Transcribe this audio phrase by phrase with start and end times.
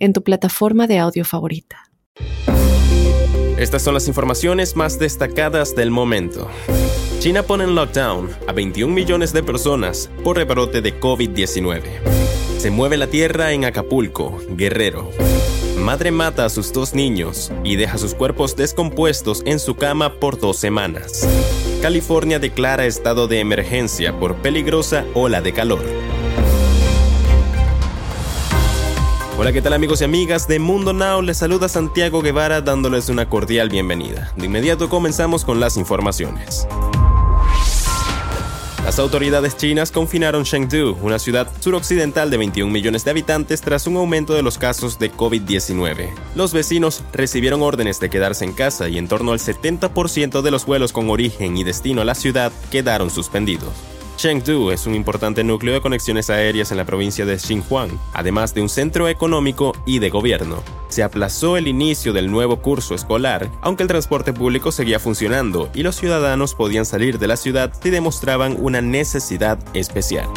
[0.00, 1.90] en tu plataforma de audio favorita.
[3.56, 6.48] Estas son las informaciones más destacadas del momento.
[7.18, 11.82] China pone en lockdown a 21 millones de personas por rebrote de COVID-19.
[12.56, 15.10] Se mueve la tierra en Acapulco, Guerrero.
[15.78, 20.38] Madre mata a sus dos niños y deja sus cuerpos descompuestos en su cama por
[20.38, 21.28] dos semanas.
[21.82, 25.99] California declara estado de emergencia por peligrosa ola de calor.
[29.40, 31.22] Hola, ¿qué tal amigos y amigas de Mundo Now?
[31.22, 34.30] Les saluda Santiago Guevara dándoles una cordial bienvenida.
[34.36, 36.68] De inmediato comenzamos con las informaciones.
[38.84, 43.96] Las autoridades chinas confinaron Chengdu, una ciudad suroccidental de 21 millones de habitantes, tras un
[43.96, 46.10] aumento de los casos de COVID-19.
[46.34, 50.66] Los vecinos recibieron órdenes de quedarse en casa y en torno al 70% de los
[50.66, 53.72] vuelos con origen y destino a la ciudad quedaron suspendidos.
[54.20, 58.60] Chengdu es un importante núcleo de conexiones aéreas en la provincia de Xinjiang, además de
[58.60, 60.62] un centro económico y de gobierno.
[60.90, 65.82] Se aplazó el inicio del nuevo curso escolar, aunque el transporte público seguía funcionando y
[65.82, 70.28] los ciudadanos podían salir de la ciudad si demostraban una necesidad especial.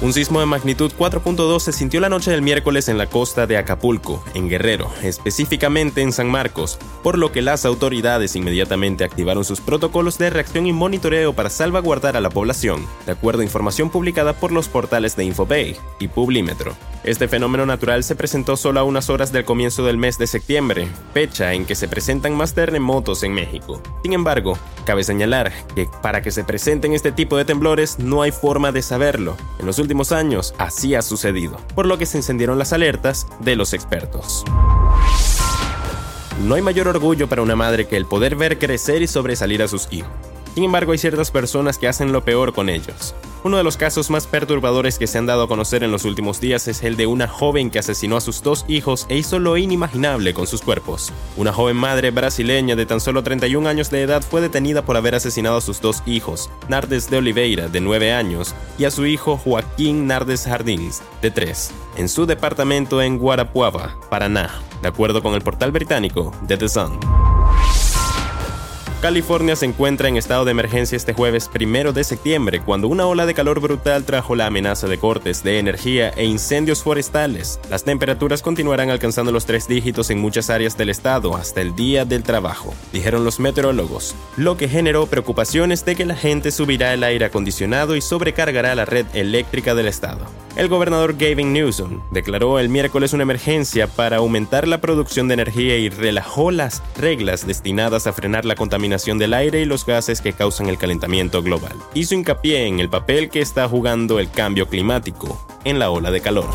[0.00, 3.56] Un sismo de magnitud 4.2 se sintió la noche del miércoles en la costa de
[3.56, 9.60] Acapulco, en Guerrero, específicamente en San Marcos, por lo que las autoridades inmediatamente activaron sus
[9.60, 14.34] protocolos de reacción y monitoreo para salvaguardar a la población, de acuerdo a información publicada
[14.34, 16.76] por los portales de Infobay y Publímetro.
[17.02, 20.86] Este fenómeno natural se presentó solo a unas horas del comienzo del mes de septiembre,
[21.12, 23.82] fecha en que se presentan más terremotos en México.
[24.04, 24.56] Sin embargo,
[24.88, 28.80] cabe señalar que para que se presenten este tipo de temblores no hay forma de
[28.80, 29.36] saberlo.
[29.58, 33.54] En los últimos años así ha sucedido, por lo que se encendieron las alertas de
[33.54, 34.46] los expertos.
[36.42, 39.68] No hay mayor orgullo para una madre que el poder ver crecer y sobresalir a
[39.68, 40.08] sus hijos.
[40.58, 43.14] Sin embargo, hay ciertas personas que hacen lo peor con ellos.
[43.44, 46.40] Uno de los casos más perturbadores que se han dado a conocer en los últimos
[46.40, 49.56] días es el de una joven que asesinó a sus dos hijos e hizo lo
[49.56, 51.12] inimaginable con sus cuerpos.
[51.36, 55.14] Una joven madre brasileña de tan solo 31 años de edad fue detenida por haber
[55.14, 59.36] asesinado a sus dos hijos, Nardes de Oliveira, de 9 años, y a su hijo
[59.36, 65.42] Joaquín Nardes Jardins, de 3, en su departamento en Guarapuava, Paraná, de acuerdo con el
[65.42, 67.27] portal británico The The Sun.
[69.00, 73.26] California se encuentra en estado de emergencia este jueves primero de septiembre, cuando una ola
[73.26, 77.60] de calor brutal trajo la amenaza de cortes de energía e incendios forestales.
[77.70, 82.04] Las temperaturas continuarán alcanzando los tres dígitos en muchas áreas del estado hasta el día
[82.04, 87.04] del trabajo, dijeron los meteorólogos, lo que generó preocupaciones de que la gente subirá el
[87.04, 90.26] aire acondicionado y sobrecargará la red eléctrica del estado.
[90.56, 95.76] El gobernador Gavin Newsom declaró el miércoles una emergencia para aumentar la producción de energía
[95.76, 98.87] y relajó las reglas destinadas a frenar la contaminación
[99.18, 101.76] del aire y los gases que causan el calentamiento global.
[101.94, 106.20] Hizo hincapié en el papel que está jugando el cambio climático en la ola de
[106.20, 106.48] calor.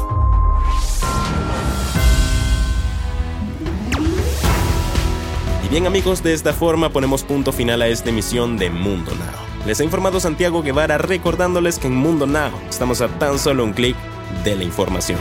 [5.64, 9.66] Y bien amigos, de esta forma ponemos punto final a esta emisión de Mundo Now.
[9.68, 13.74] Les ha informado Santiago Guevara recordándoles que en Mundo Now estamos a tan solo un
[13.74, 13.96] clic
[14.44, 15.20] de la información.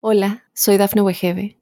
[0.00, 1.61] Hola, soy Dafne Wegebe